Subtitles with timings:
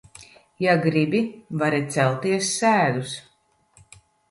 [0.63, 1.21] Ja gribi,
[1.63, 3.15] vari celties sēdus.